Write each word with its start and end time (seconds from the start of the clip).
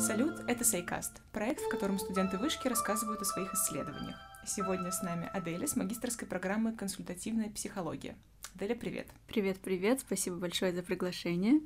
Салют, 0.00 0.40
это 0.48 0.64
Сайкаст, 0.64 1.20
проект, 1.30 1.60
в 1.60 1.68
котором 1.68 1.98
студенты 1.98 2.38
вышки 2.38 2.66
рассказывают 2.68 3.20
о 3.20 3.26
своих 3.26 3.52
исследованиях. 3.52 4.16
Сегодня 4.46 4.90
с 4.90 5.02
нами 5.02 5.28
Аделя 5.30 5.66
с 5.66 5.76
магистрской 5.76 6.26
программы 6.26 6.72
«Консультативная 6.74 7.50
психология». 7.50 8.16
Аделя, 8.54 8.74
привет. 8.74 9.08
Привет-привет, 9.26 10.00
спасибо 10.00 10.36
большое 10.36 10.72
за 10.72 10.82
приглашение. 10.82 11.60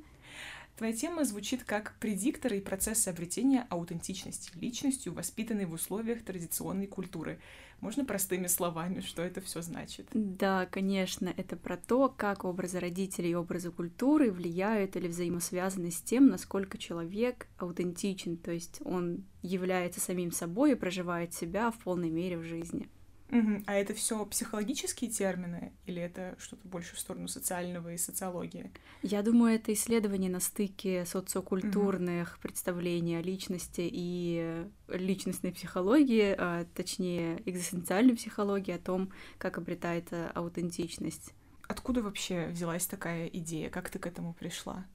Твоя 0.77 0.91
тема 0.91 1.23
звучит 1.23 1.63
как 1.63 1.95
предикторы 1.99 2.57
и 2.57 2.61
процессы 2.61 3.07
обретения 3.07 3.65
аутентичности 3.69 4.51
личностью, 4.59 5.13
воспитанной 5.13 5.65
в 5.65 5.73
условиях 5.73 6.23
традиционной 6.23 6.87
культуры. 6.87 7.39
Можно 7.79 8.03
простыми 8.03 8.47
словами, 8.47 8.99
что 8.99 9.21
это 9.21 9.39
все 9.39 9.61
значит? 9.61 10.07
Да, 10.13 10.65
конечно, 10.65 11.33
это 11.37 11.55
про 11.55 11.77
то, 11.77 12.09
как 12.09 12.43
образы 12.43 12.79
родителей 12.79 13.31
и 13.31 13.35
образы 13.35 13.71
культуры 13.71 14.31
влияют 14.31 14.97
или 14.97 15.07
взаимосвязаны 15.07 15.91
с 15.91 16.01
тем, 16.01 16.27
насколько 16.27 16.77
человек 16.77 17.47
аутентичен, 17.57 18.37
то 18.37 18.51
есть 18.51 18.81
он 18.83 19.23
является 19.41 20.01
самим 20.01 20.31
собой 20.31 20.73
и 20.73 20.75
проживает 20.75 21.33
себя 21.33 21.71
в 21.71 21.77
полной 21.79 22.09
мере 22.09 22.37
в 22.37 22.43
жизни. 22.43 22.89
Угу. 23.31 23.63
А 23.65 23.73
это 23.73 23.93
все 23.93 24.23
психологические 24.25 25.09
термины 25.09 25.73
или 25.85 26.01
это 26.01 26.35
что-то 26.37 26.67
больше 26.67 26.95
в 26.95 26.99
сторону 26.99 27.27
социального 27.27 27.93
и 27.93 27.97
социологии? 27.97 28.71
Я 29.01 29.23
думаю, 29.23 29.55
это 29.55 29.73
исследование 29.73 30.29
на 30.29 30.39
стыке 30.39 31.05
социокультурных 31.05 32.33
угу. 32.33 32.41
представлений 32.41 33.15
о 33.15 33.21
личности 33.21 33.89
и 33.91 34.67
личностной 34.87 35.51
психологии, 35.51 36.35
а, 36.37 36.65
точнее 36.75 37.41
экзистенциальной 37.45 38.15
психологии, 38.15 38.73
о 38.73 38.79
том, 38.79 39.11
как 39.37 39.57
обретается 39.57 40.29
аутентичность. 40.31 41.33
Откуда 41.67 42.03
вообще 42.03 42.47
взялась 42.47 42.85
такая 42.85 43.27
идея? 43.27 43.69
Как 43.71 43.89
ты 43.89 43.97
к 43.97 44.05
этому 44.05 44.33
пришла? 44.33 44.85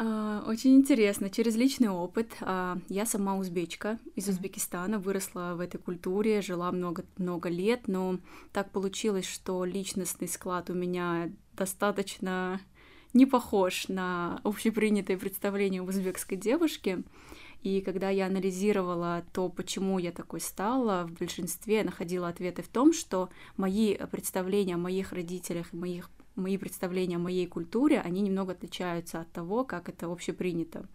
А, 0.00 0.44
очень 0.46 0.76
интересно. 0.76 1.28
Через 1.28 1.56
личный 1.56 1.88
опыт. 1.88 2.36
А, 2.40 2.78
я 2.88 3.04
сама 3.04 3.36
узбечка 3.36 3.98
из 4.14 4.28
Узбекистана, 4.28 5.00
выросла 5.00 5.54
в 5.56 5.60
этой 5.60 5.78
культуре, 5.78 6.40
жила 6.40 6.70
много-много 6.70 7.48
лет, 7.48 7.88
но 7.88 8.20
так 8.52 8.70
получилось, 8.70 9.26
что 9.26 9.64
личностный 9.64 10.28
склад 10.28 10.70
у 10.70 10.74
меня 10.74 11.32
достаточно 11.56 12.60
не 13.12 13.26
похож 13.26 13.88
на 13.88 14.40
общепринятое 14.44 15.18
представление 15.18 15.82
узбекской 15.82 16.38
девушки. 16.38 17.02
И 17.64 17.80
когда 17.80 18.08
я 18.08 18.26
анализировала 18.26 19.24
то, 19.32 19.48
почему 19.48 19.98
я 19.98 20.12
такой 20.12 20.40
стала, 20.40 21.08
в 21.08 21.18
большинстве 21.18 21.82
находила 21.82 22.28
ответы 22.28 22.62
в 22.62 22.68
том, 22.68 22.92
что 22.92 23.30
мои 23.56 23.96
представления 24.12 24.76
о 24.76 24.78
моих 24.78 25.12
родителях 25.12 25.74
и 25.74 25.76
моих 25.76 26.08
мои 26.38 26.56
представления 26.56 27.16
о 27.16 27.20
моей 27.20 27.46
культуре, 27.46 28.00
они 28.00 28.20
немного 28.20 28.52
отличаются 28.52 29.20
от 29.20 29.30
того, 29.32 29.64
как 29.64 29.88
это 29.88 30.06
общепринято. 30.06 30.86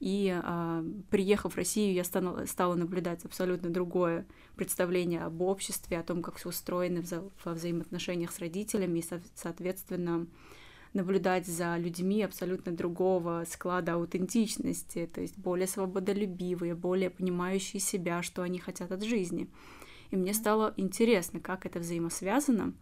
И 0.00 0.32
а, 0.42 0.84
приехав 1.10 1.54
в 1.54 1.56
Россию, 1.56 1.94
я 1.94 2.02
стала, 2.04 2.44
стала 2.46 2.74
наблюдать 2.74 3.24
абсолютно 3.24 3.70
другое 3.70 4.26
представление 4.56 5.22
об 5.22 5.40
обществе, 5.42 5.98
о 5.98 6.02
том, 6.02 6.22
как 6.22 6.36
все 6.36 6.48
устроено 6.48 6.98
вза- 6.98 7.30
во 7.44 7.52
взаимоотношениях 7.52 8.32
с 8.32 8.40
родителями, 8.40 8.98
и, 8.98 9.02
со- 9.02 9.22
соответственно, 9.34 10.26
наблюдать 10.92 11.46
за 11.46 11.76
людьми 11.76 12.22
абсолютно 12.22 12.72
другого 12.72 13.44
склада 13.48 13.94
аутентичности, 13.94 15.08
то 15.12 15.20
есть 15.20 15.38
более 15.38 15.66
свободолюбивые, 15.66 16.74
более 16.74 17.10
понимающие 17.10 17.80
себя, 17.80 18.22
что 18.22 18.42
они 18.42 18.58
хотят 18.58 18.92
от 18.92 19.02
жизни. 19.02 19.48
И 20.10 20.16
мне 20.16 20.34
стало 20.34 20.74
интересно, 20.76 21.40
как 21.40 21.64
это 21.64 21.78
взаимосвязано, 21.78 22.74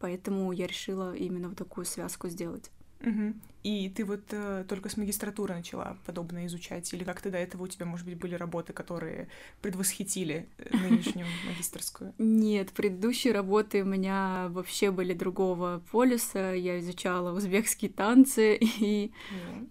Поэтому 0.00 0.52
я 0.52 0.66
решила 0.66 1.14
именно 1.14 1.48
вот 1.48 1.58
такую 1.58 1.84
связку 1.84 2.28
сделать. 2.28 2.70
Угу. 3.00 3.34
И 3.64 3.88
ты 3.90 4.04
вот 4.04 4.22
э, 4.30 4.64
только 4.68 4.88
с 4.88 4.96
магистратуры 4.96 5.54
начала 5.54 5.98
подобное 6.06 6.46
изучать? 6.46 6.92
Или 6.94 7.04
как-то 7.04 7.30
до 7.30 7.38
этого 7.38 7.64
у 7.64 7.66
тебя, 7.66 7.86
может 7.86 8.06
быть, 8.06 8.16
были 8.16 8.34
работы, 8.34 8.72
которые 8.72 9.28
предвосхитили 9.60 10.48
э, 10.58 10.76
нынешнюю 10.76 11.26
магистрскую? 11.46 12.14
Нет, 12.18 12.72
предыдущие 12.72 13.32
работы 13.32 13.82
у 13.82 13.86
меня 13.86 14.46
вообще 14.50 14.90
были 14.90 15.12
другого 15.12 15.82
полюса. 15.90 16.54
Я 16.54 16.78
изучала 16.80 17.36
узбекские 17.36 17.90
танцы, 17.90 18.58
и 18.60 19.12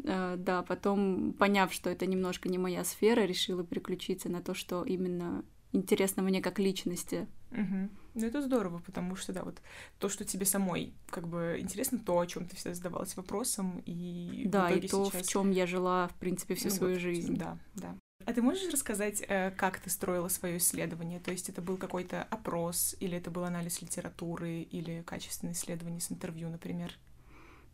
э, 0.04 0.36
да, 0.38 0.64
потом, 0.64 1.34
поняв, 1.34 1.74
что 1.74 1.90
это 1.90 2.06
немножко 2.06 2.50
не 2.50 2.58
моя 2.58 2.84
сфера, 2.84 3.22
решила 3.22 3.64
переключиться 3.64 4.30
на 4.30 4.42
то, 4.42 4.54
что 4.54 4.84
именно 4.84 5.44
интересно 5.72 6.24
мне 6.24 6.42
как 6.42 6.60
личности. 6.60 7.28
Угу. 7.52 7.90
Ну, 8.16 8.26
это 8.26 8.42
здорово, 8.42 8.80
потому 8.80 9.16
что, 9.16 9.34
да, 9.34 9.44
вот 9.44 9.62
то, 10.00 10.10
что 10.10 10.26
тебе 10.26 10.46
самой 10.46 10.94
как 11.10 11.28
бы 11.28 11.58
интересно, 11.60 12.00
то, 12.00 12.20
о 12.20 12.26
чем 12.26 12.48
ты 12.48 12.56
всегда 12.56 12.74
задавалась 12.74 13.16
вопросом, 13.16 13.82
и 13.86 14.44
Да, 14.48 14.70
и 14.72 14.88
то, 14.88 15.06
сейчас... 15.06 15.28
в 15.28 15.30
чем 15.30 15.52
я 15.52 15.66
жила, 15.66 16.08
в 16.08 16.16
принципе, 16.16 16.56
всю 16.56 16.70
ну, 16.70 16.76
свою 16.76 16.94
вот, 16.94 17.02
жизнь. 17.02 17.38
Да, 17.38 17.58
да. 17.76 17.96
А 18.26 18.34
ты 18.34 18.42
можешь 18.42 18.72
рассказать, 18.74 19.24
э, 19.28 19.52
как 19.52 19.80
ты 19.80 19.90
строила 19.90 20.28
свое 20.28 20.58
исследование? 20.58 21.20
То 21.20 21.32
есть 21.32 21.48
это 21.48 21.62
был 21.62 21.78
какой-то 21.78 22.24
опрос, 22.24 22.96
или 23.00 23.18
это 23.18 23.32
был 23.32 23.46
анализ 23.46 23.82
литературы, 23.82 24.62
или 24.62 25.02
качественное 25.04 25.54
исследование 25.54 26.02
с 26.02 26.12
интервью, 26.12 26.50
например? 26.50 26.92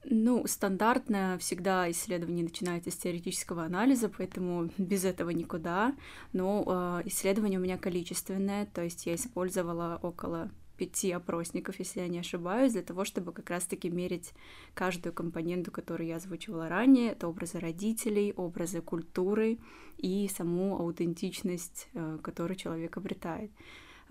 Ну, 0.06 0.46
стандартно 0.48 1.38
всегда 1.40 1.90
исследование 1.90 2.44
начинается 2.44 2.92
с 2.92 2.96
теоретического 2.98 3.64
анализа, 3.64 4.10
поэтому 4.10 4.70
без 4.78 5.06
этого 5.06 5.30
никуда. 5.30 5.96
Но 6.34 6.64
э, 7.04 7.08
исследование 7.08 7.60
у 7.60 7.64
меня 7.64 7.78
количественное, 7.78 8.66
то 8.66 8.82
есть 8.84 9.06
я 9.06 9.16
использовала 9.16 10.00
около 10.02 10.52
пяти 10.78 11.12
опросников, 11.12 11.80
если 11.80 12.02
я 12.02 12.08
не 12.08 12.20
ошибаюсь, 12.20 12.74
для 12.74 12.82
того, 12.82 13.06
чтобы 13.06 13.32
как 13.32 13.50
раз-таки 13.50 13.90
мерить 13.90 14.34
каждую 14.74 15.14
компоненту, 15.14 15.72
которую 15.72 16.08
я 16.08 16.18
озвучивала 16.18 16.68
ранее. 16.68 17.12
Это 17.12 17.28
образы 17.28 17.60
родителей, 17.60 18.34
образы 18.36 18.82
культуры 18.82 19.60
и 19.98 20.28
саму 20.28 20.80
аутентичность, 20.80 21.88
э, 21.94 22.18
которую 22.22 22.58
человек 22.58 22.98
обретает. 22.98 23.52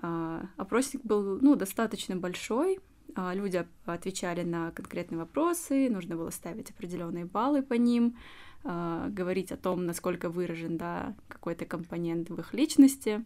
Э, 0.03 0.45
опросник 0.57 1.03
был 1.05 1.39
ну, 1.43 1.57
достаточно 1.57 2.17
большой, 2.17 2.79
а, 2.79 2.92
люди 3.17 3.65
отвечали 3.85 4.43
на 4.43 4.71
конкретные 4.71 5.19
вопросы, 5.19 5.89
нужно 5.91 6.17
было 6.17 6.31
ставить 6.31 6.71
определенные 6.71 7.25
баллы 7.25 7.63
по 7.63 7.75
ним, 7.75 8.17
а, 8.65 9.09
говорить 9.09 9.53
о 9.53 9.57
том, 9.57 9.87
насколько 9.87 10.29
выражен 10.31 10.77
да, 10.77 11.15
какой-то 11.29 11.65
компонент 11.65 12.31
в 12.31 12.39
их 12.39 12.55
личности. 12.55 13.25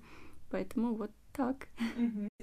Поэтому 0.50 0.94
вот 0.94 1.10
так. 1.32 1.68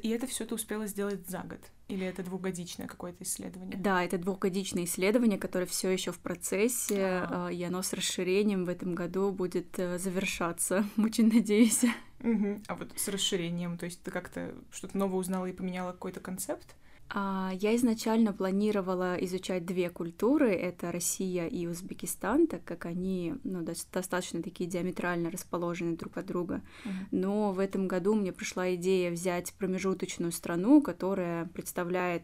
И 0.02 0.10
это 0.10 0.28
все 0.28 0.46
ты 0.46 0.54
успела 0.54 0.86
сделать 0.86 1.28
за 1.28 1.40
год? 1.40 1.60
Или 1.88 2.06
это 2.06 2.24
двухгодичное 2.24 2.88
какое-то 2.88 3.24
исследование? 3.24 3.78
Да, 3.78 4.04
это 4.04 4.18
двухгодичное 4.18 4.84
исследование, 4.84 5.40
которое 5.40 5.66
все 5.66 5.90
еще 5.90 6.12
в 6.12 6.20
процессе, 6.20 7.26
а. 7.30 7.50
и 7.50 7.64
оно 7.64 7.82
с 7.82 7.94
расширением 7.94 8.66
в 8.66 8.70
этом 8.70 8.94
году 8.94 9.32
будет 9.32 9.80
э, 9.80 9.98
завершаться. 9.98 10.86
Очень 10.98 11.34
надеюсь. 11.34 11.84
Угу. 12.20 12.62
А 12.68 12.76
вот 12.76 12.92
с 12.96 13.08
расширением, 13.08 13.78
то 13.78 13.86
есть 13.86 14.02
ты 14.04 14.12
как-то 14.12 14.54
что-то 14.72 14.98
новое 14.98 15.20
узнала 15.20 15.46
и 15.48 15.54
поменяла 15.54 15.92
какой-то 15.92 16.20
концепт? 16.20 16.76
А, 17.16 17.52
я 17.54 17.76
изначально 17.76 18.34
планировала 18.34 19.16
изучать 19.18 19.68
две 19.68 19.92
культуры, 19.92 20.52
это 20.52 20.92
Россия 20.92 21.46
и 21.46 21.68
Узбекистан, 21.68 22.48
так 22.48 22.64
как 22.64 22.88
они 22.88 23.36
ну, 23.44 23.62
достаточно 23.62 24.42
такие 24.42 24.68
диаметрально 24.68 25.30
расположены 25.30 25.96
друг 25.96 26.18
от 26.18 26.26
друга. 26.26 26.64
Uh-huh. 26.84 26.92
Но 27.12 27.52
в 27.52 27.60
этом 27.60 27.88
году 27.88 28.16
мне 28.16 28.34
пришла 28.34 28.74
идея 28.74 29.12
взять 29.12 29.54
промежуточную 29.54 30.32
страну, 30.32 30.82
которая 30.82 31.46
представляет 31.46 32.24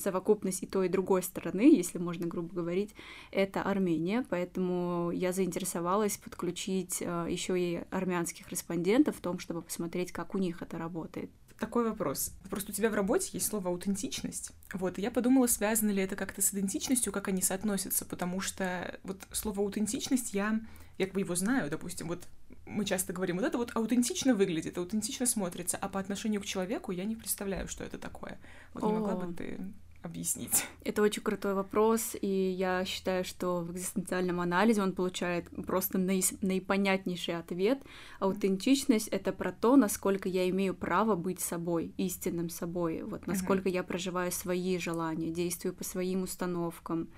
совокупность 0.00 0.64
и 0.64 0.66
той, 0.66 0.86
и 0.86 0.90
другой 0.90 1.22
стороны, 1.22 1.74
если 1.74 1.98
можно 1.98 2.26
грубо 2.26 2.54
говорить, 2.54 2.92
это 3.30 3.62
Армения. 3.62 4.26
Поэтому 4.28 5.12
я 5.12 5.32
заинтересовалась 5.32 6.18
подключить 6.18 7.02
а, 7.06 7.26
еще 7.26 7.58
и 7.58 7.84
армянских 7.90 8.50
респондентов 8.50 9.16
в 9.16 9.20
том, 9.20 9.38
чтобы 9.38 9.62
посмотреть, 9.62 10.12
как 10.12 10.34
у 10.34 10.38
них 10.38 10.60
это 10.60 10.76
работает 10.76 11.30
такой 11.58 11.88
вопрос. 11.88 12.32
Просто 12.50 12.72
у 12.72 12.74
тебя 12.74 12.90
в 12.90 12.94
работе 12.94 13.30
есть 13.32 13.46
слово 13.46 13.70
аутентичность. 13.70 14.52
Вот, 14.72 14.98
и 14.98 15.02
я 15.02 15.10
подумала, 15.10 15.46
связано 15.46 15.90
ли 15.90 16.02
это 16.02 16.16
как-то 16.16 16.42
с 16.42 16.52
идентичностью, 16.52 17.12
как 17.12 17.28
они 17.28 17.42
соотносятся, 17.42 18.04
потому 18.04 18.40
что 18.40 18.98
вот 19.04 19.22
слово 19.32 19.62
аутентичность 19.62 20.34
я, 20.34 20.60
я 20.98 21.06
как 21.06 21.14
бы 21.14 21.20
его 21.20 21.34
знаю, 21.34 21.70
допустим, 21.70 22.08
вот 22.08 22.24
мы 22.66 22.84
часто 22.84 23.12
говорим, 23.12 23.36
вот 23.36 23.44
это 23.44 23.58
вот 23.58 23.72
аутентично 23.74 24.34
выглядит, 24.34 24.78
аутентично 24.78 25.26
смотрится, 25.26 25.76
а 25.76 25.88
по 25.88 26.00
отношению 26.00 26.40
к 26.40 26.46
человеку 26.46 26.92
я 26.92 27.04
не 27.04 27.16
представляю, 27.16 27.68
что 27.68 27.84
это 27.84 27.98
такое. 27.98 28.38
Вот 28.72 28.82
не 28.84 28.92
могла 28.92 29.16
бы 29.16 29.32
ты 29.34 29.60
объяснить? 30.04 30.66
Это 30.84 31.02
очень 31.02 31.22
крутой 31.22 31.54
вопрос, 31.54 32.14
и 32.20 32.26
я 32.26 32.84
считаю, 32.84 33.24
что 33.24 33.60
в 33.60 33.72
экзистенциальном 33.72 34.40
анализе 34.40 34.82
он 34.82 34.92
получает 34.92 35.48
просто 35.66 35.98
наис- 35.98 36.36
наипонятнейший 36.40 37.36
ответ. 37.38 37.82
Аутентичность— 38.20 39.08
это 39.10 39.32
про 39.32 39.52
то, 39.52 39.76
насколько 39.76 40.28
я 40.28 40.48
имею 40.50 40.74
право 40.74 41.16
быть 41.16 41.40
собой, 41.40 41.94
истинным 41.96 42.48
собой, 42.48 43.02
вот 43.02 43.26
насколько 43.26 43.68
uh-huh. 43.68 43.74
я 43.74 43.82
проживаю 43.82 44.32
свои 44.32 44.78
желания, 44.78 45.30
действую 45.30 45.74
по 45.74 45.84
своим 45.84 46.22
установкам, 46.22 47.08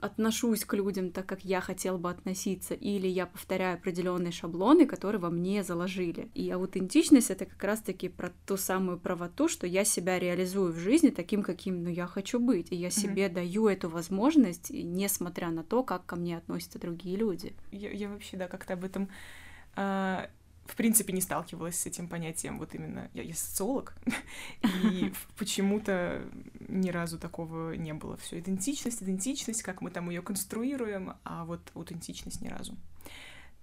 отношусь 0.00 0.64
к 0.64 0.74
людям 0.74 1.10
так, 1.10 1.26
как 1.26 1.44
я 1.44 1.60
хотел 1.60 1.98
бы 1.98 2.10
относиться, 2.10 2.74
или 2.74 3.06
я 3.06 3.26
повторяю 3.26 3.74
определенные 3.74 4.32
шаблоны, 4.32 4.86
которые 4.86 5.20
во 5.20 5.30
мне 5.30 5.62
заложили. 5.62 6.30
И 6.34 6.50
аутентичность 6.50 7.30
это 7.30 7.46
как 7.46 7.62
раз-таки 7.62 8.08
про 8.08 8.32
ту 8.46 8.56
самую 8.56 8.98
правоту, 8.98 9.48
что 9.48 9.66
я 9.66 9.84
себя 9.84 10.18
реализую 10.18 10.72
в 10.72 10.78
жизни 10.78 11.08
таким, 11.10 11.42
каким 11.42 11.84
ну, 11.84 11.90
я 11.90 12.06
хочу 12.06 12.38
быть. 12.40 12.72
И 12.72 12.76
я 12.76 12.90
себе 12.90 13.26
mm-hmm. 13.26 13.34
даю 13.34 13.68
эту 13.68 13.88
возможность, 13.88 14.70
несмотря 14.70 15.50
на 15.50 15.62
то, 15.62 15.82
как 15.82 16.06
ко 16.06 16.16
мне 16.16 16.36
относятся 16.36 16.78
другие 16.78 17.16
люди. 17.16 17.54
Я, 17.70 17.90
я 17.90 18.08
вообще, 18.08 18.36
да, 18.36 18.48
как-то 18.48 18.74
об 18.74 18.84
этом 18.84 19.08
а, 19.80 20.28
в 20.68 20.76
принципе 20.76 21.12
не 21.12 21.20
сталкивалась 21.20 21.80
с 21.80 21.86
этим 21.86 22.08
понятием. 22.08 22.58
Вот 22.58 22.74
именно 22.74 23.10
я, 23.14 23.22
я 23.22 23.34
социолог, 23.34 23.94
и 24.84 25.12
почему-то 25.38 26.22
ни 26.68 26.90
разу 26.90 27.18
такого 27.18 27.72
не 27.72 27.94
было. 27.94 28.16
Все 28.18 28.38
идентичность, 28.38 29.02
идентичность, 29.02 29.62
как 29.62 29.80
мы 29.80 29.90
там 29.90 30.10
ее 30.10 30.22
конструируем, 30.22 31.14
а 31.24 31.44
вот 31.44 31.60
аутентичность 31.74 32.42
ни 32.42 32.48
разу. 32.48 32.76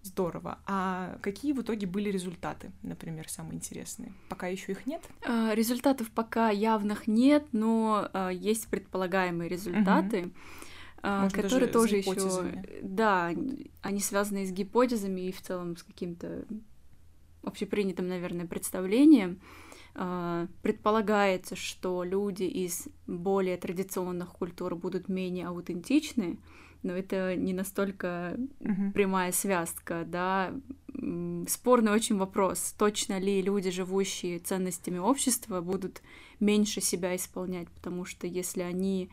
Здорово. 0.01 0.59
А 0.67 1.17
какие 1.21 1.53
в 1.53 1.61
итоге 1.61 1.87
были 1.87 2.11
результаты, 2.11 2.71
например, 2.83 3.27
самые 3.27 3.55
интересные? 3.55 4.13
Пока 4.29 4.47
еще 4.47 4.73
их 4.73 4.85
нет? 4.85 5.01
А, 5.25 5.53
результатов 5.55 6.11
пока 6.11 6.49
явных 6.49 7.07
нет, 7.07 7.45
но 7.53 8.09
а, 8.13 8.29
есть 8.29 8.67
предполагаемые 8.67 9.49
результаты. 9.49 10.31
Может, 11.01 11.33
которые 11.33 11.71
тоже 11.71 11.97
еще, 11.97 12.63
да, 12.81 13.31
они 13.81 13.99
связаны 13.99 14.45
с 14.45 14.51
гипотезами 14.51 15.21
и 15.21 15.31
в 15.31 15.39
целом 15.41 15.77
с 15.77 15.83
каким-то 15.83 16.45
общепринятым, 17.45 18.07
наверное, 18.07 18.45
представлением, 18.45 19.39
а, 19.97 20.47
предполагается, 20.61 21.55
что 21.55 22.03
люди 22.03 22.43
из 22.43 22.87
более 23.07 23.55
традиционных 23.57 24.29
культур 24.29 24.75
будут 24.75 25.07
менее 25.07 25.47
аутентичны, 25.47 26.37
но 26.83 26.93
это 26.93 27.35
не 27.35 27.53
настолько 27.53 28.37
uh-huh. 28.59 28.91
прямая 28.91 29.31
связка, 29.31 30.03
да. 30.05 30.53
Спорный 31.47 31.91
очень 31.91 32.17
вопрос, 32.17 32.75
точно 32.77 33.19
ли 33.19 33.41
люди, 33.41 33.69
живущие 33.69 34.39
ценностями 34.39 34.97
общества, 34.97 35.61
будут 35.61 36.01
меньше 36.39 36.81
себя 36.81 37.15
исполнять, 37.15 37.69
потому 37.69 38.05
что 38.05 38.27
если 38.27 38.61
они 38.61 39.09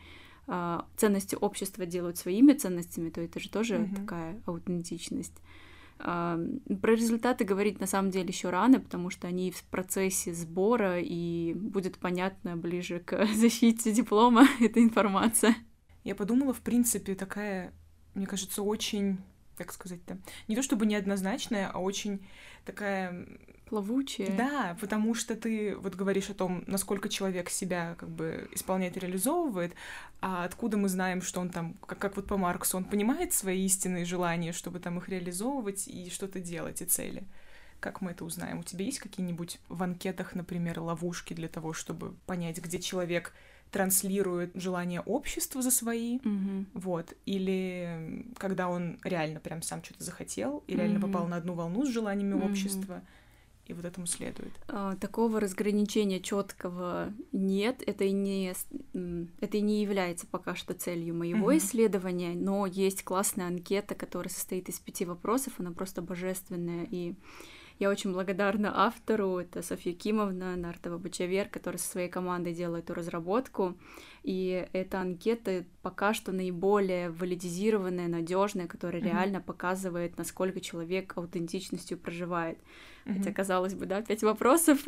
а, 0.48 0.84
ценности 0.96 1.36
общества 1.40 1.86
делают 1.86 2.18
своими 2.18 2.52
ценностями, 2.52 3.10
то 3.10 3.20
это 3.20 3.38
же 3.38 3.48
тоже 3.48 3.76
uh-huh. 3.76 3.94
такая 3.96 4.40
аутентичность. 4.46 5.40
Про 6.02 6.94
результаты 6.94 7.44
говорить 7.44 7.78
на 7.78 7.86
самом 7.86 8.10
деле 8.10 8.26
еще 8.28 8.50
рано, 8.50 8.80
потому 8.80 9.08
что 9.10 9.28
они 9.28 9.52
в 9.52 9.62
процессе 9.64 10.34
сбора, 10.34 10.98
и 11.00 11.54
будет 11.54 11.98
понятно 11.98 12.56
ближе 12.56 12.98
к 12.98 13.26
защите 13.34 13.92
диплома 13.92 14.46
эта 14.60 14.82
информация. 14.82 15.54
Я 16.02 16.16
подумала, 16.16 16.52
в 16.52 16.60
принципе, 16.60 17.14
такая, 17.14 17.72
мне 18.14 18.26
кажется, 18.26 18.62
очень, 18.62 19.18
как 19.56 19.72
сказать-то, 19.72 20.18
не 20.48 20.56
то 20.56 20.62
чтобы 20.62 20.86
неоднозначная, 20.86 21.70
а 21.72 21.78
очень 21.78 22.26
такая 22.64 23.28
плавучее. 23.72 24.28
Да, 24.36 24.76
потому 24.82 25.14
что 25.14 25.34
ты 25.34 25.74
вот 25.76 25.94
говоришь 25.94 26.28
о 26.28 26.34
том, 26.34 26.62
насколько 26.66 27.08
человек 27.08 27.48
себя 27.48 27.94
как 27.98 28.10
бы 28.10 28.46
исполняет 28.52 28.98
и 28.98 29.00
реализовывает, 29.00 29.72
а 30.20 30.44
откуда 30.44 30.76
мы 30.76 30.90
знаем, 30.90 31.22
что 31.22 31.40
он 31.40 31.48
там, 31.48 31.74
как, 31.86 31.98
как 31.98 32.16
вот 32.16 32.26
по 32.26 32.36
Марксу, 32.36 32.76
он 32.76 32.84
понимает 32.84 33.32
свои 33.32 33.64
истинные 33.64 34.04
желания, 34.04 34.52
чтобы 34.52 34.78
там 34.78 34.98
их 34.98 35.08
реализовывать 35.08 35.88
и 35.88 36.10
что-то 36.10 36.38
делать, 36.38 36.82
и 36.82 36.84
цели. 36.84 37.24
Как 37.80 38.02
мы 38.02 38.10
это 38.10 38.26
узнаем? 38.26 38.58
У 38.58 38.62
тебя 38.62 38.84
есть 38.84 38.98
какие-нибудь 38.98 39.58
в 39.70 39.82
анкетах, 39.82 40.34
например, 40.34 40.80
ловушки 40.80 41.32
для 41.32 41.48
того, 41.48 41.72
чтобы 41.72 42.12
понять, 42.26 42.58
где 42.58 42.78
человек 42.78 43.32
транслирует 43.70 44.50
желание 44.54 45.00
общества 45.00 45.62
за 45.62 45.70
свои, 45.70 46.18
mm-hmm. 46.18 46.66
вот, 46.74 47.14
или 47.24 48.26
когда 48.36 48.68
он 48.68 48.98
реально 49.02 49.40
прям 49.40 49.62
сам 49.62 49.82
что-то 49.82 50.04
захотел 50.04 50.62
и 50.66 50.76
реально 50.76 50.98
mm-hmm. 50.98 51.12
попал 51.12 51.26
на 51.26 51.36
одну 51.36 51.54
волну 51.54 51.86
с 51.86 51.88
желаниями 51.88 52.34
mm-hmm. 52.34 52.50
общества, 52.50 53.02
и 53.66 53.74
вот 53.74 53.84
этому 53.84 54.06
следует. 54.06 54.52
А, 54.68 54.96
такого 54.96 55.40
разграничения 55.40 56.20
четкого 56.20 57.12
нет. 57.30 57.82
Это 57.86 58.04
и 58.04 58.12
не 58.12 58.52
это 59.40 59.56
и 59.56 59.60
не 59.60 59.82
является 59.82 60.26
пока 60.26 60.54
что 60.54 60.74
целью 60.74 61.14
моего 61.14 61.52
mm-hmm. 61.52 61.58
исследования, 61.58 62.34
но 62.34 62.66
есть 62.66 63.04
классная 63.04 63.46
анкета, 63.46 63.94
которая 63.94 64.32
состоит 64.32 64.68
из 64.68 64.78
пяти 64.80 65.04
вопросов, 65.04 65.54
она 65.58 65.70
просто 65.70 66.02
божественная 66.02 66.86
и 66.90 67.14
я 67.82 67.90
очень 67.90 68.12
благодарна 68.12 68.72
автору, 68.86 69.38
это 69.38 69.60
Софья 69.60 69.92
Кимовна 69.92 70.54
Нартова-Бочавер, 70.56 71.48
которая 71.48 71.78
со 71.78 71.88
своей 71.88 72.08
командой 72.08 72.54
делает 72.54 72.84
эту 72.84 72.94
разработку. 72.94 73.76
И 74.22 74.68
эта 74.72 75.00
анкета 75.00 75.64
пока 75.82 76.14
что 76.14 76.30
наиболее 76.30 77.10
валидизированная, 77.10 78.06
надежная, 78.06 78.68
которая 78.68 79.02
mm-hmm. 79.02 79.12
реально 79.12 79.40
показывает, 79.40 80.16
насколько 80.16 80.60
человек 80.60 81.14
аутентичностью 81.16 81.98
проживает. 81.98 82.56
Mm-hmm. 83.04 83.18
Хотя, 83.18 83.32
казалось 83.32 83.74
бы, 83.74 83.86
да, 83.86 84.00
пять 84.00 84.22
вопросов. 84.22 84.78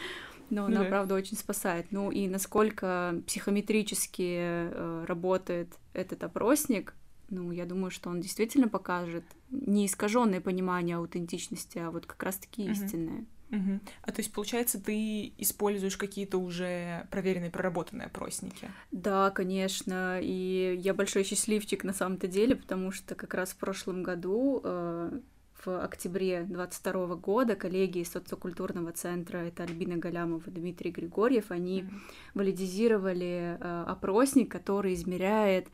Но 0.50 0.66
она, 0.66 0.84
правда, 0.84 1.16
очень 1.16 1.36
спасает. 1.36 1.86
Ну 1.90 2.12
и 2.12 2.28
насколько 2.28 3.20
психометрически 3.26 4.36
э, 4.38 5.04
работает 5.08 5.74
этот 5.92 6.22
опросник, 6.22 6.94
ну, 7.30 7.50
я 7.52 7.66
думаю, 7.66 7.90
что 7.90 8.10
он 8.10 8.20
действительно 8.20 8.68
покажет 8.68 9.24
не 9.50 9.86
искаженное 9.86 10.40
понимание 10.40 10.96
аутентичности, 10.96 11.78
а 11.78 11.90
вот 11.90 12.06
как 12.06 12.22
раз-таки 12.22 12.64
истинное. 12.66 13.26
Угу. 13.50 13.80
А 14.02 14.12
то 14.12 14.20
есть, 14.20 14.32
получается, 14.32 14.80
ты 14.80 15.32
используешь 15.38 15.96
какие-то 15.96 16.38
уже 16.38 17.06
проверенные, 17.10 17.50
проработанные 17.50 18.06
опросники? 18.06 18.70
Да, 18.90 19.30
конечно. 19.30 20.18
И 20.20 20.76
я 20.80 20.94
большой 20.94 21.24
счастливчик 21.24 21.84
на 21.84 21.92
самом-то 21.92 22.26
деле, 22.26 22.56
потому 22.56 22.90
что 22.90 23.14
как 23.14 23.34
раз 23.34 23.50
в 23.50 23.56
прошлом 23.56 24.02
году 24.02 24.60
э, 24.64 25.20
в 25.64 25.84
октябре 25.84 26.44
22 26.48 27.16
года 27.16 27.54
коллеги 27.54 27.98
из 27.98 28.10
социокультурного 28.10 28.92
центра, 28.92 29.38
это 29.38 29.62
Альбина 29.62 29.96
Галямова 29.96 30.42
и 30.46 30.50
Дмитрий 30.50 30.90
Григорьев, 30.90 31.50
они 31.50 31.82
mm-hmm. 31.82 31.94
валидизировали 32.34 33.58
э, 33.60 33.84
опросник, 33.86 34.50
который 34.50 34.94
измеряет 34.94 35.68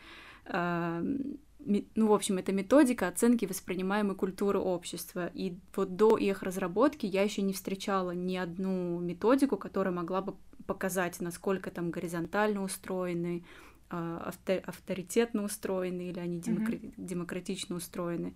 ну, 0.52 2.06
в 2.06 2.12
общем, 2.12 2.38
это 2.38 2.52
методика 2.52 3.08
оценки 3.08 3.44
воспринимаемой 3.44 4.16
культуры 4.16 4.58
общества. 4.58 5.30
И 5.34 5.56
вот 5.76 5.96
до 5.96 6.16
их 6.16 6.42
разработки 6.42 7.06
я 7.06 7.22
еще 7.22 7.42
не 7.42 7.52
встречала 7.52 8.12
ни 8.12 8.36
одну 8.36 8.98
методику, 8.98 9.56
которая 9.56 9.94
могла 9.94 10.22
бы 10.22 10.34
показать, 10.66 11.20
насколько 11.20 11.70
там 11.70 11.90
горизонтально 11.90 12.62
устроены, 12.62 13.44
а, 13.90 14.32
авторитетно 14.66 15.42
устроены 15.42 16.10
или 16.10 16.18
они 16.18 16.38
mm-hmm. 16.38 16.94
демократично 16.96 17.76
устроены. 17.76 18.34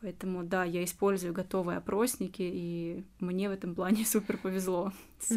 Поэтому 0.00 0.42
да, 0.42 0.64
я 0.64 0.82
использую 0.82 1.32
готовые 1.32 1.78
опросники, 1.78 2.42
и 2.42 3.04
мне 3.20 3.48
в 3.48 3.52
этом 3.52 3.74
плане 3.74 4.04
супер 4.06 4.38
повезло 4.38 4.92
с 5.18 5.30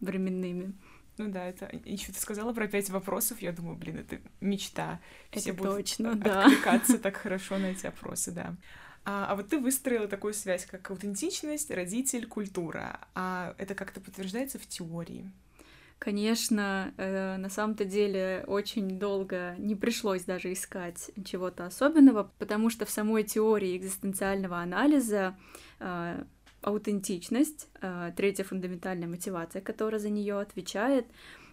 временными. 0.00 0.74
Ну 1.22 1.30
да, 1.30 1.46
это 1.46 1.70
еще 1.84 2.10
ты 2.10 2.18
сказала 2.18 2.52
про 2.52 2.66
пять 2.66 2.90
вопросов. 2.90 3.40
Я 3.40 3.52
думаю, 3.52 3.76
блин, 3.76 3.98
это 3.98 4.18
мечта. 4.40 5.00
Все 5.30 5.50
это 5.50 5.54
будут 5.54 5.76
точно, 5.76 6.16
да. 6.16 6.46
откликаться 6.46 6.98
так 7.02 7.16
хорошо 7.16 7.58
на 7.58 7.66
эти 7.66 7.86
опросы, 7.86 8.32
да. 8.32 8.56
А, 9.04 9.26
а 9.30 9.36
вот 9.36 9.48
ты 9.48 9.58
выстроила 9.58 10.08
такую 10.08 10.34
связь, 10.34 10.66
как 10.66 10.90
аутентичность, 10.90 11.70
родитель, 11.70 12.26
культура. 12.26 13.00
А 13.14 13.54
это 13.58 13.76
как-то 13.76 14.00
подтверждается 14.00 14.58
в 14.58 14.66
теории? 14.66 15.30
Конечно, 16.00 16.92
э, 16.96 17.36
на 17.36 17.48
самом-то 17.48 17.84
деле 17.84 18.42
очень 18.48 18.98
долго 18.98 19.54
не 19.58 19.76
пришлось 19.76 20.24
даже 20.24 20.52
искать 20.52 21.12
чего-то 21.24 21.66
особенного, 21.66 22.32
потому 22.40 22.68
что 22.68 22.84
в 22.84 22.90
самой 22.90 23.22
теории 23.22 23.76
экзистенциального 23.76 24.58
анализа 24.58 25.36
э, 25.78 26.24
аутентичность, 26.62 27.68
э, 27.80 28.12
третья 28.16 28.44
фундаментальная 28.44 29.08
мотивация, 29.08 29.60
которая 29.60 30.00
за 30.00 30.10
нее 30.10 30.40
отвечает, 30.40 31.06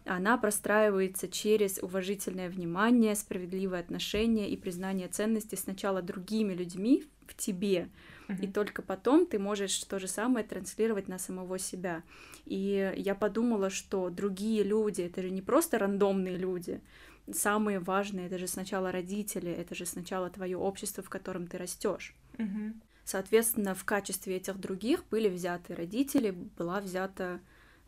она 0.05 0.37
простраивается 0.37 1.27
через 1.27 1.77
уважительное 1.81 2.49
внимание, 2.49 3.15
справедливое 3.15 3.79
отношение 3.79 4.49
и 4.49 4.57
признание 4.57 5.07
ценностей 5.07 5.55
сначала 5.55 6.01
другими 6.01 6.53
людьми 6.53 7.03
в 7.27 7.35
тебе, 7.35 7.89
uh-huh. 8.27 8.41
и 8.41 8.47
только 8.47 8.81
потом 8.81 9.27
ты 9.27 9.37
можешь 9.37 9.83
то 9.83 9.99
же 9.99 10.07
самое 10.07 10.45
транслировать 10.45 11.07
на 11.07 11.19
самого 11.19 11.59
себя. 11.59 12.03
И 12.45 12.93
я 12.97 13.13
подумала, 13.13 13.69
что 13.69 14.09
другие 14.09 14.63
люди 14.63 15.01
это 15.01 15.21
же 15.21 15.29
не 15.29 15.41
просто 15.41 15.77
рандомные 15.77 16.37
люди, 16.37 16.81
самые 17.31 17.79
важные 17.79 18.27
это 18.27 18.39
же 18.39 18.47
сначала 18.47 18.91
родители, 18.91 19.51
это 19.51 19.75
же 19.75 19.85
сначала 19.85 20.29
твое 20.29 20.57
общество, 20.57 21.03
в 21.03 21.09
котором 21.09 21.45
ты 21.45 21.57
растешь. 21.57 22.15
Uh-huh. 22.37 22.73
Соответственно, 23.09 23.73
в 23.73 23.85
качестве 23.85 24.35
этих 24.35 24.59
других 24.59 25.03
были 25.09 25.29
взяты 25.29 25.73
родители, 25.73 26.29
была 26.29 26.79
взята 26.79 27.39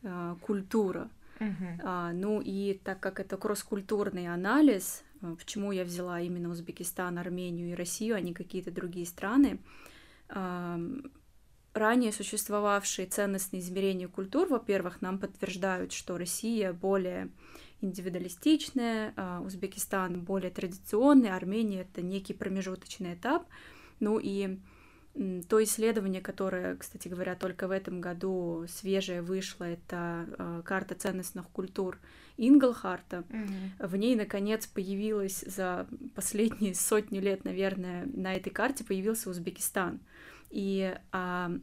э, 0.01 0.35
культура. 0.41 1.11
Uh-huh. 1.37 1.79
А, 1.83 2.11
ну 2.11 2.41
и 2.41 2.81
так 2.83 2.99
как 2.99 3.19
это 3.19 3.37
кросс-культурный 3.37 4.33
анализ, 4.33 5.03
э, 5.21 5.35
почему 5.37 5.71
я 5.73 5.83
взяла 5.83 6.19
именно 6.19 6.49
Узбекистан, 6.49 7.19
Армению 7.19 7.69
и 7.69 7.75
Россию, 7.75 8.15
а 8.15 8.19
не 8.19 8.33
какие-то 8.33 8.71
другие 8.71 9.05
страны, 9.05 9.59
э, 10.29 11.01
ранее 11.75 12.11
существовавшие 12.11 13.05
ценностные 13.05 13.61
измерения 13.61 14.07
культур, 14.07 14.47
во-первых, 14.47 15.03
нам 15.03 15.19
подтверждают, 15.19 15.91
что 15.91 16.17
Россия 16.17 16.73
более 16.73 17.29
индивидуалистичная, 17.81 19.13
а, 19.15 19.41
Узбекистан 19.41 20.21
более 20.21 20.49
традиционный, 20.49 21.29
Армения 21.29 21.81
это 21.81 22.01
некий 22.01 22.33
промежуточный 22.33 23.13
этап. 23.13 23.45
Ну 23.99 24.17
и 24.17 24.57
то 25.13 25.61
исследование, 25.63 26.21
которое, 26.21 26.75
кстати 26.77 27.07
говоря, 27.07 27.35
только 27.35 27.67
в 27.67 27.71
этом 27.71 27.99
году 27.99 28.65
свежее 28.69 29.21
вышло, 29.21 29.65
это 29.65 30.25
э, 30.37 30.61
карта 30.63 30.95
ценностных 30.95 31.49
культур 31.49 31.99
Инглхарта. 32.37 33.25
Mm-hmm. 33.27 33.87
В 33.87 33.95
ней, 33.97 34.15
наконец, 34.15 34.67
появилась 34.67 35.41
за 35.41 35.85
последние 36.15 36.73
сотни 36.75 37.19
лет, 37.19 37.43
наверное, 37.43 38.07
на 38.13 38.33
этой 38.33 38.51
карте 38.51 38.83
появился 38.83 39.29
Узбекистан. 39.29 39.99
И 40.49 40.95
э, 41.11 41.59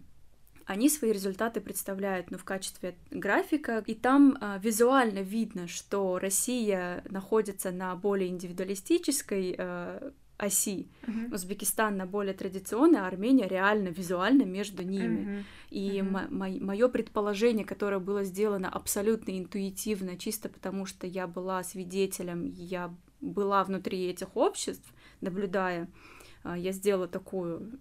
они 0.67 0.90
свои 0.90 1.12
результаты 1.12 1.62
представляют 1.62 2.31
ну, 2.31 2.37
в 2.37 2.45
качестве 2.45 2.97
графика, 3.11 3.83
и 3.87 3.95
там 3.95 4.37
э, 4.38 4.59
визуально 4.62 5.21
видно, 5.21 5.69
что 5.69 6.19
Россия 6.19 7.02
находится 7.09 7.71
на 7.71 7.97
более 7.97 8.28
индивидуалистической 8.28 9.55
э, 9.57 10.11
оси. 10.38 10.88
Uh-huh. 11.02 11.35
Узбекистан 11.35 11.97
на 11.97 12.07
более 12.07 12.33
традиционной, 12.33 13.00
а 13.00 13.07
Армения 13.07 13.49
реально 13.49 13.88
визуально 13.88 14.45
между 14.45 14.85
ними. 14.85 15.21
Uh-huh. 15.21 15.45
И 15.71 15.99
uh-huh. 15.99 16.61
мое 16.64 16.88
предположение, 16.88 17.66
которое 17.66 17.99
было 17.99 18.25
сделано 18.25 18.68
абсолютно 18.68 19.38
интуитивно, 19.38 20.16
чисто 20.16 20.49
потому 20.49 20.87
что 20.87 21.07
я 21.07 21.26
была 21.26 21.62
свидетелем, 21.64 22.52
я 22.54 22.95
была 23.21 23.64
внутри 23.64 24.07
этих 24.07 24.37
обществ, 24.37 24.87
наблюдая, 25.21 25.88
а, 26.45 26.57
я 26.57 26.73
сделала 26.73 27.09
такую 27.09 27.78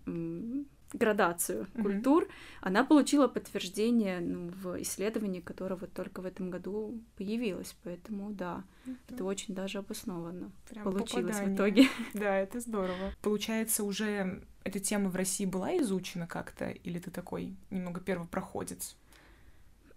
градацию 0.93 1.63
mm-hmm. 1.63 1.81
культур, 1.81 2.27
она 2.61 2.83
получила 2.83 3.27
подтверждение 3.27 4.19
ну, 4.19 4.49
в 4.49 4.81
исследовании, 4.81 5.41
которое 5.41 5.75
вот 5.75 5.93
только 5.93 6.21
в 6.21 6.25
этом 6.25 6.49
году 6.49 6.99
появилось. 7.17 7.75
Поэтому 7.83 8.31
да, 8.31 8.63
mm-hmm. 8.85 8.95
это 9.09 9.23
очень 9.25 9.53
даже 9.53 9.79
обоснованно 9.79 10.51
Прям 10.69 10.83
получилось 10.83 11.37
попадание. 11.37 11.49
в 11.49 11.55
итоге. 11.55 11.87
Да, 12.13 12.35
это 12.37 12.59
здорово. 12.59 13.13
Получается, 13.21 13.83
уже 13.83 14.43
эта 14.63 14.79
тема 14.79 15.09
в 15.09 15.15
России 15.15 15.45
была 15.45 15.77
изучена 15.77 16.27
как-то, 16.27 16.69
или 16.69 16.99
ты 16.99 17.11
такой 17.11 17.55
немного 17.69 18.01
первопроходец? 18.01 18.95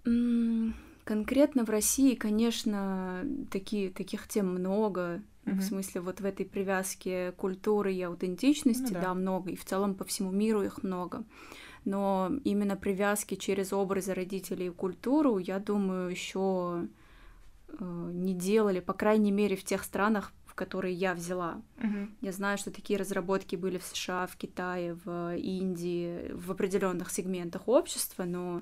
Mm, 0.04 0.72
конкретно 1.04 1.64
в 1.64 1.70
России, 1.70 2.14
конечно, 2.14 3.24
такие, 3.50 3.90
таких 3.90 4.28
тем 4.28 4.48
много. 4.48 5.22
Mm-hmm. 5.44 5.58
В 5.58 5.62
смысле, 5.62 6.00
вот 6.02 6.20
в 6.20 6.24
этой 6.24 6.44
привязке 6.44 7.32
культуры 7.32 7.94
и 7.94 8.02
аутентичности, 8.02 8.92
ну, 8.92 8.94
да. 8.94 9.00
да, 9.00 9.14
много, 9.14 9.50
и 9.50 9.56
в 9.56 9.64
целом 9.64 9.94
по 9.94 10.04
всему 10.04 10.30
миру 10.30 10.62
их 10.62 10.82
много. 10.82 11.24
Но 11.84 12.30
именно 12.44 12.76
привязки 12.76 13.36
через 13.36 13.72
образы 13.72 14.12
родителей 14.12 14.66
и 14.66 14.70
культуру, 14.70 15.38
я 15.38 15.58
думаю, 15.58 16.10
еще 16.10 16.86
э, 17.68 18.10
не 18.12 18.34
делали, 18.34 18.80
по 18.80 18.92
крайней 18.92 19.32
мере, 19.32 19.56
в 19.56 19.64
тех 19.64 19.82
странах, 19.82 20.32
в 20.44 20.54
которые 20.54 20.92
я 20.94 21.14
взяла. 21.14 21.62
Mm-hmm. 21.78 22.08
Я 22.20 22.32
знаю, 22.32 22.58
что 22.58 22.70
такие 22.70 22.98
разработки 22.98 23.56
были 23.56 23.78
в 23.78 23.84
США, 23.84 24.26
в 24.26 24.36
Китае, 24.36 24.98
в 25.04 25.34
Индии, 25.36 26.32
в 26.34 26.52
определенных 26.52 27.10
сегментах 27.10 27.66
общества, 27.66 28.24
но 28.24 28.60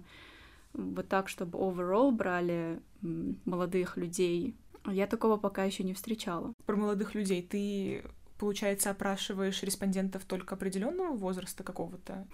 вот 0.75 1.09
так, 1.09 1.29
чтобы 1.29 1.59
overall 1.59 2.13
брали 2.13 2.81
молодых 3.01 3.97
людей 3.97 4.55
я 4.91 5.07
такого 5.07 5.37
пока 5.37 5.65
еще 5.65 5.85
не 5.85 5.95
встречала. 5.95 6.53
Про 6.67 6.77
молодых 6.77 7.15
людей 7.15 7.43
ты 7.43 8.03
получается, 8.39 8.91
опрашиваешь 8.91 9.63
респондентов 9.63 10.25
только 10.25 10.55
определенного 10.55 11.17
возраста 11.17 11.65
какого-то? 11.65 12.27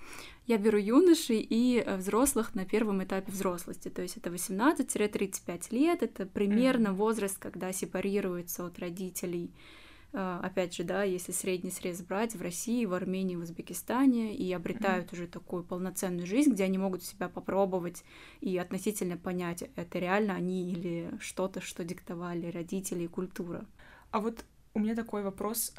Я 0.46 0.58
беру 0.58 0.78
юношей 0.78 1.40
и 1.40 1.82
э, 1.84 1.96
взрослых 1.96 2.54
на 2.54 2.64
первом 2.64 3.02
этапе 3.02 3.32
взрослости, 3.32 3.88
то 3.88 4.02
есть 4.02 4.16
это 4.16 4.30
18-35 4.30 5.62
лет, 5.70 6.02
это 6.02 6.26
примерно 6.26 6.92
возраст, 6.92 7.38
когда 7.38 7.72
сепарируются 7.72 8.66
от 8.66 8.78
родителей 8.78 9.50
опять 10.14 10.74
же, 10.74 10.84
да, 10.84 11.02
если 11.02 11.32
средний 11.32 11.70
срез 11.70 12.00
брать 12.00 12.34
в 12.36 12.42
России, 12.42 12.84
в 12.84 12.94
Армении, 12.94 13.36
в 13.36 13.40
Узбекистане, 13.40 14.34
и 14.34 14.52
обретают 14.52 15.06
mm-hmm. 15.06 15.14
уже 15.14 15.26
такую 15.26 15.64
полноценную 15.64 16.26
жизнь, 16.26 16.52
где 16.52 16.64
они 16.64 16.78
могут 16.78 17.02
себя 17.02 17.28
попробовать 17.28 18.04
и 18.40 18.56
относительно 18.56 19.16
понять, 19.16 19.64
это 19.76 19.98
реально 19.98 20.34
они 20.34 20.70
или 20.70 21.10
что-то, 21.18 21.60
что 21.60 21.84
диктовали 21.84 22.50
родители 22.50 23.04
и 23.04 23.08
культура. 23.08 23.66
А 24.10 24.20
вот 24.20 24.44
у 24.74 24.78
меня 24.78 24.94
такой 24.94 25.22
вопрос 25.22 25.74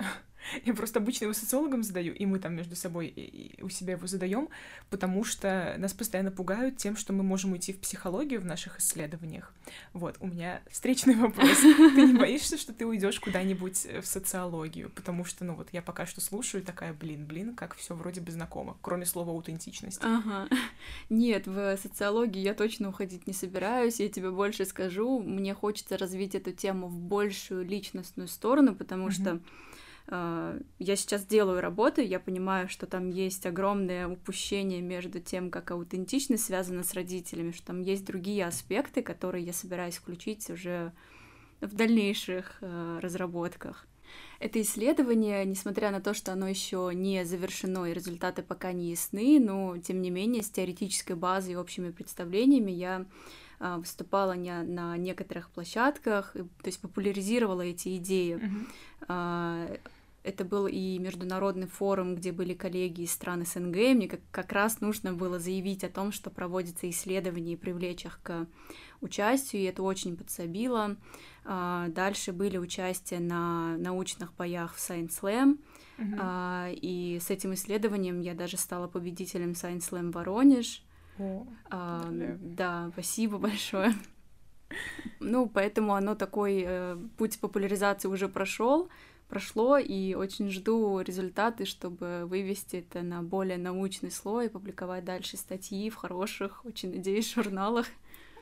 Я 0.63 0.73
просто 0.73 0.99
обычно 0.99 1.25
его 1.25 1.33
социологам 1.33 1.83
задаю, 1.83 2.13
и 2.13 2.25
мы 2.25 2.39
там 2.39 2.55
между 2.55 2.75
собой 2.75 3.07
и 3.07 3.61
у 3.61 3.69
себя 3.69 3.93
его 3.93 4.07
задаем, 4.07 4.49
потому 4.89 5.23
что 5.23 5.75
нас 5.77 5.93
постоянно 5.93 6.31
пугают 6.31 6.77
тем, 6.77 6.95
что 6.95 7.13
мы 7.13 7.23
можем 7.23 7.53
уйти 7.53 7.73
в 7.73 7.79
психологию 7.79 8.41
в 8.41 8.45
наших 8.45 8.79
исследованиях. 8.79 9.53
Вот, 9.93 10.17
у 10.19 10.27
меня 10.27 10.61
встречный 10.69 11.15
вопрос. 11.15 11.57
Ты 11.59 12.05
не 12.05 12.13
боишься, 12.13 12.57
что 12.57 12.73
ты 12.73 12.85
уйдешь 12.85 13.19
куда-нибудь 13.19 13.85
в 14.01 14.05
социологию? 14.05 14.89
Потому 14.89 15.25
что, 15.25 15.45
ну 15.45 15.55
вот, 15.55 15.69
я 15.71 15.81
пока 15.81 16.05
что 16.05 16.21
слушаю 16.21 16.63
такая, 16.63 16.93
блин, 16.93 17.25
блин, 17.25 17.55
как 17.55 17.75
все 17.75 17.95
вроде 17.95 18.21
бы 18.21 18.31
знакомо, 18.31 18.77
кроме 18.81 19.05
слова 19.05 19.31
аутентичность. 19.31 19.99
Ага. 20.01 20.47
Нет, 21.09 21.47
в 21.47 21.77
социологию 21.77 22.43
я 22.43 22.53
точно 22.53 22.89
уходить 22.89 23.27
не 23.27 23.33
собираюсь, 23.33 23.99
я 23.99 24.09
тебе 24.09 24.31
больше 24.31 24.65
скажу, 24.65 25.19
мне 25.19 25.53
хочется 25.53 25.97
развить 25.97 26.35
эту 26.35 26.51
тему 26.51 26.87
в 26.87 26.99
большую 26.99 27.65
личностную 27.65 28.27
сторону, 28.27 28.75
потому 28.75 29.11
что 29.11 29.31
а, 29.31 29.39
я 30.07 30.95
сейчас 30.95 31.25
делаю 31.25 31.61
работу, 31.61 32.01
я 32.01 32.19
понимаю, 32.19 32.69
что 32.69 32.85
там 32.85 33.09
есть 33.09 33.45
огромное 33.45 34.07
упущение 34.07 34.81
между 34.81 35.19
тем, 35.19 35.49
как 35.49 35.71
аутентичность 35.71 36.45
связана 36.45 36.83
с 36.83 36.93
родителями, 36.93 37.51
что 37.51 37.67
там 37.67 37.81
есть 37.81 38.05
другие 38.05 38.45
аспекты, 38.45 39.01
которые 39.01 39.43
я 39.43 39.53
собираюсь 39.53 39.97
включить 39.97 40.47
уже 40.51 40.91
в 41.61 41.73
дальнейших 41.73 42.57
э, 42.61 42.99
разработках. 43.01 43.87
Это 44.39 44.61
исследование, 44.61 45.43
несмотря 45.45 45.89
на 45.91 46.01
то, 46.01 46.13
что 46.13 46.33
оно 46.33 46.47
еще 46.47 46.91
не 46.93 47.25
завершено 47.25 47.85
и 47.85 47.93
результаты 47.93 48.43
пока 48.43 48.73
не 48.73 48.91
ясны, 48.91 49.39
но 49.39 49.77
тем 49.77 50.01
не 50.01 50.11
менее 50.11 50.43
с 50.43 50.49
теоретической 50.49 51.15
базой 51.15 51.53
и 51.53 51.57
общими 51.57 51.89
представлениями 51.91 52.71
я 52.71 53.05
а, 53.59 53.77
выступала 53.77 54.33
не, 54.33 54.53
на 54.61 54.97
некоторых 54.97 55.49
площадках, 55.49 56.33
то 56.33 56.67
есть 56.67 56.79
популяризировала 56.79 57.61
эти 57.61 57.97
идеи. 57.97 58.35
Mm-hmm. 59.07 59.79
Это 60.25 60.43
был 60.43 60.65
и 60.65 60.97
международный 60.97 61.67
форум, 61.67 62.15
где 62.15 62.31
были 62.31 62.55
коллеги 62.55 63.01
из 63.01 63.11
стран 63.11 63.45
СНГ. 63.45 63.75
Мне 63.93 64.07
как, 64.07 64.21
как 64.31 64.51
раз 64.53 64.81
нужно 64.81 65.13
было 65.13 65.37
заявить 65.37 65.83
о 65.83 65.89
том, 65.89 66.11
что 66.11 66.31
проводится 66.31 66.89
исследование 66.89 67.53
и 67.53 67.57
привлечь 67.57 68.05
их 68.05 68.19
к 68.23 68.47
участию, 69.01 69.61
и 69.61 69.65
это 69.65 69.83
очень 69.83 70.17
подсобило. 70.17 70.95
А, 71.43 71.89
дальше 71.89 72.33
были 72.33 72.57
участия 72.57 73.19
на 73.19 73.77
научных 73.77 74.33
боях 74.33 74.73
в 74.73 74.79
Science 74.79 75.11
Slam, 75.21 75.59
uh-huh. 75.99 76.73
и 76.73 77.19
с 77.21 77.29
этим 77.29 77.53
исследованием 77.53 78.19
я 78.19 78.33
даже 78.33 78.57
стала 78.57 78.87
победителем 78.87 79.51
Science 79.51 79.91
Slam 79.91 80.11
Воронеж. 80.11 80.83
Oh, 81.19 81.47
а, 81.69 82.09
да, 82.11 82.89
спасибо 82.93 83.37
большое. 83.37 83.93
Ну, 85.19 85.47
поэтому 85.47 85.93
оно 85.93 86.15
такой 86.15 86.63
э, 86.65 86.97
путь 87.17 87.39
популяризации 87.39 88.07
уже 88.07 88.27
прошел 88.27 88.89
прошло, 89.27 89.77
и 89.77 90.13
очень 90.13 90.49
жду 90.51 90.99
результаты, 91.01 91.65
чтобы 91.65 92.25
вывести 92.25 92.77
это 92.77 93.01
на 93.01 93.23
более 93.23 93.57
научный 93.57 94.11
слой, 94.11 94.49
публиковать 94.49 95.03
дальше 95.03 95.37
статьи 95.37 95.89
в 95.89 95.95
хороших, 95.95 96.63
очень 96.65 96.91
надеюсь, 96.95 97.33
журналах. 97.33 97.87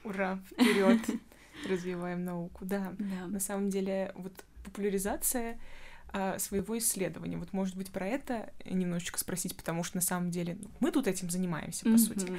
Ура, 0.03 0.39
вперед! 0.51 0.99
Развиваем 1.69 2.25
науку. 2.25 2.65
Да, 2.65 2.93
да. 2.99 3.27
на 3.27 3.39
самом 3.39 3.69
деле, 3.69 4.11
вот 4.15 4.33
популяризация 4.65 5.59
а, 6.11 6.37
своего 6.39 6.77
исследования. 6.77 7.37
Вот, 7.37 7.53
может 7.53 7.77
быть, 7.77 7.91
про 7.91 8.05
это 8.05 8.51
немножечко 8.65 9.17
спросить, 9.19 9.55
потому 9.55 9.83
что 9.83 9.97
на 9.97 10.01
самом 10.01 10.29
деле 10.29 10.57
ну, 10.59 10.69
мы 10.79 10.91
тут 10.91 11.07
этим 11.07 11.29
занимаемся, 11.29 11.85
по 11.85 11.89
mm-hmm. 11.89 11.97
сути. 11.97 12.33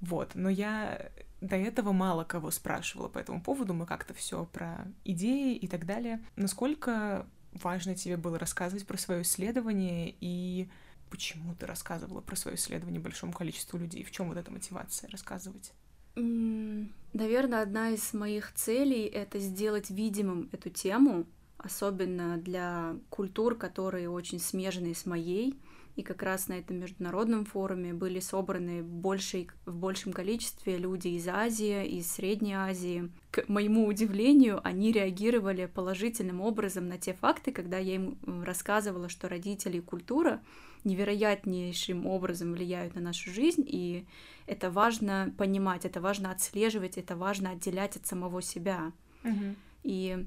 Вот, 0.00 0.32
но 0.34 0.48
я 0.48 1.10
до 1.40 1.56
этого 1.56 1.92
мало 1.92 2.24
кого 2.24 2.50
спрашивала 2.50 3.08
по 3.08 3.18
этому 3.18 3.42
поводу, 3.42 3.74
мы 3.74 3.86
как-то 3.86 4.14
все 4.14 4.44
про 4.46 4.86
идеи 5.04 5.54
и 5.56 5.68
так 5.68 5.86
далее. 5.86 6.24
Насколько 6.36 7.26
важно 7.52 7.94
тебе 7.94 8.16
было 8.16 8.38
рассказывать 8.38 8.86
про 8.86 8.96
свое 8.96 9.22
исследование 9.22 10.14
и 10.20 10.68
почему 11.10 11.54
ты 11.54 11.66
рассказывала 11.66 12.20
про 12.20 12.36
свое 12.36 12.56
исследование 12.56 13.00
большому 13.00 13.32
количеству 13.32 13.78
людей? 13.78 14.04
В 14.04 14.10
чем 14.10 14.28
вот 14.28 14.36
эта 14.36 14.50
мотивация 14.50 15.10
рассказывать? 15.10 15.72
Наверное, 16.16 17.62
одна 17.62 17.90
из 17.90 18.12
моих 18.12 18.52
целей 18.54 19.04
это 19.04 19.38
сделать 19.38 19.90
видимым 19.90 20.48
эту 20.52 20.68
тему, 20.68 21.26
особенно 21.56 22.36
для 22.38 22.96
культур, 23.08 23.56
которые 23.56 24.10
очень 24.10 24.40
смежные 24.40 24.94
с 24.94 25.06
моей. 25.06 25.58
И 25.98 26.04
как 26.04 26.22
раз 26.22 26.46
на 26.46 26.52
этом 26.52 26.78
международном 26.78 27.44
форуме 27.44 27.92
были 27.92 28.20
собраны 28.20 28.84
большей, 28.84 29.50
в 29.66 29.74
большем 29.74 30.12
количестве 30.12 30.76
люди 30.76 31.08
из 31.08 31.26
Азии, 31.26 31.84
из 31.88 32.08
Средней 32.08 32.54
Азии. 32.54 33.10
К 33.32 33.48
моему 33.48 33.84
удивлению, 33.84 34.60
они 34.62 34.92
реагировали 34.92 35.66
положительным 35.66 36.40
образом 36.40 36.88
на 36.88 36.98
те 36.98 37.14
факты, 37.14 37.50
когда 37.50 37.78
я 37.78 37.96
им 37.96 38.16
рассказывала, 38.44 39.08
что 39.08 39.28
родители 39.28 39.78
и 39.78 39.80
культура 39.80 40.40
невероятнейшим 40.84 42.06
образом 42.06 42.52
влияют 42.52 42.94
на 42.94 43.00
нашу 43.00 43.32
жизнь, 43.32 43.64
и 43.66 44.06
это 44.46 44.70
важно 44.70 45.34
понимать, 45.36 45.84
это 45.84 46.00
важно 46.00 46.30
отслеживать, 46.30 46.96
это 46.96 47.16
важно 47.16 47.50
отделять 47.50 47.96
от 47.96 48.06
самого 48.06 48.40
себя. 48.40 48.92
Uh-huh. 49.24 49.56
И 49.82 50.26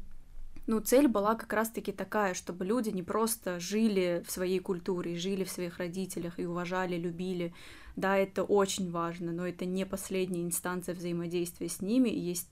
ну, 0.72 0.80
цель 0.80 1.10
была 1.10 1.36
как 1.36 1.51
раз-таки 1.51 1.92
такая, 1.92 2.34
чтобы 2.34 2.63
люди 2.63 2.92
не 2.92 3.04
просто 3.04 3.60
жили 3.60 4.24
в 4.25 4.32
своей 4.32 4.60
культуре, 4.60 5.18
жили 5.18 5.44
в 5.44 5.51
своих 5.51 5.80
родителях 5.80 6.40
и 6.40 6.46
уважали, 6.46 6.96
любили. 6.96 7.54
Да, 7.98 8.16
это 8.16 8.46
очень 8.46 8.90
важно, 8.90 9.34
но 9.34 9.46
это 9.46 9.66
не 9.66 9.86
последняя 9.86 10.44
инстанция 10.46 10.96
взаимодействия 10.96 11.68
с 11.68 11.82
ними. 11.82 12.08
Есть 12.08 12.48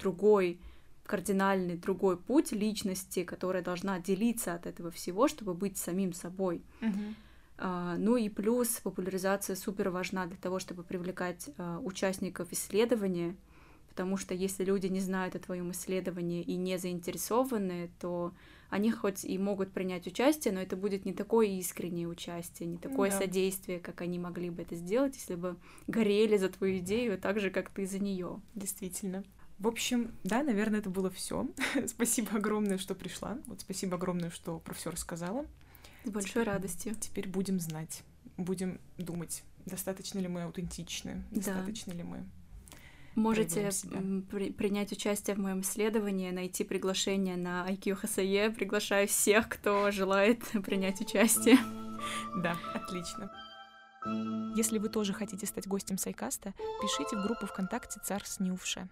другой 0.00 0.58
кардинальный 1.06 1.76
другой 1.76 2.16
путь 2.16 2.50
личности, 2.50 3.22
которая 3.22 3.62
должна 3.62 3.94
отделиться 3.94 4.54
от 4.54 4.66
этого 4.66 4.90
всего, 4.90 5.28
чтобы 5.28 5.54
быть 5.54 5.76
самим 5.76 6.12
собой. 6.14 6.62
А, 7.58 7.96
Ну 7.96 8.16
и 8.16 8.28
плюс 8.28 8.80
популяризация 8.82 9.54
супер 9.54 9.90
важна 9.90 10.26
для 10.26 10.36
того, 10.36 10.58
чтобы 10.58 10.82
привлекать 10.82 11.48
а, 11.58 11.78
участников 11.78 12.48
исследования, 12.50 13.36
потому 13.92 14.16
что 14.16 14.32
если 14.34 14.64
люди 14.64 14.86
не 14.86 15.00
знают 15.00 15.36
о 15.36 15.38
твоем 15.38 15.70
исследовании 15.72 16.42
и 16.42 16.56
не 16.56 16.78
заинтересованы, 16.78 17.90
то 18.00 18.32
они 18.70 18.90
хоть 18.90 19.22
и 19.24 19.36
могут 19.36 19.70
принять 19.72 20.06
участие, 20.06 20.54
но 20.54 20.60
это 20.62 20.76
будет 20.76 21.04
не 21.04 21.12
такое 21.12 21.46
искреннее 21.46 22.08
участие, 22.08 22.70
не 22.70 22.78
такое 22.78 23.10
Да. 23.10 23.18
содействие, 23.18 23.80
как 23.80 24.00
они 24.00 24.18
могли 24.18 24.48
бы 24.48 24.62
это 24.62 24.74
сделать, 24.76 25.14
если 25.16 25.34
бы 25.34 25.56
горели 25.88 26.38
за 26.38 26.48
твою 26.48 26.78
идею 26.78 27.18
так 27.18 27.38
же, 27.38 27.50
как 27.50 27.68
ты 27.68 27.86
за 27.86 27.98
нее. 27.98 28.40
Действительно. 28.54 29.24
В 29.58 29.68
общем, 29.68 30.10
да, 30.24 30.42
наверное, 30.42 30.80
это 30.80 30.88
было 30.88 31.10
все. 31.10 31.46
спасибо 31.86 32.30
огромное, 32.38 32.78
что 32.78 32.94
пришла. 32.94 33.38
Вот 33.46 33.60
спасибо 33.60 33.96
огромное, 33.96 34.30
что 34.30 34.58
про 34.58 34.72
все 34.72 34.90
рассказала. 34.90 35.44
С 36.04 36.10
большой 36.10 36.30
Теперь- 36.30 36.44
радостью. 36.46 36.94
Теперь 36.98 37.28
будем 37.28 37.60
знать, 37.60 38.02
будем 38.38 38.80
думать, 38.96 39.44
достаточно 39.66 40.18
ли 40.18 40.28
мы 40.28 40.44
аутентичны, 40.44 41.22
Да. 41.30 41.36
достаточно 41.36 41.92
ли 41.92 42.02
мы. 42.02 42.24
Можете 43.14 43.70
при- 44.30 44.52
принять 44.52 44.92
участие 44.92 45.36
в 45.36 45.38
моем 45.38 45.60
исследовании, 45.60 46.30
найти 46.30 46.64
приглашение 46.64 47.36
на 47.36 47.66
IQ 47.68 48.00
HSE. 48.02 48.54
Приглашаю 48.54 49.06
всех, 49.06 49.48
кто 49.48 49.90
желает 49.90 50.40
принять 50.64 51.00
участие. 51.00 51.58
Да, 52.36 52.56
отлично. 52.74 53.30
Если 54.56 54.78
вы 54.78 54.88
тоже 54.88 55.12
хотите 55.12 55.46
стать 55.46 55.68
гостем 55.68 55.98
Сайкаста, 55.98 56.52
пишите 56.80 57.16
в 57.16 57.22
группу 57.22 57.46
ВКонтакте 57.46 58.00
«Царь 58.02 58.24
Снювше». 58.24 58.88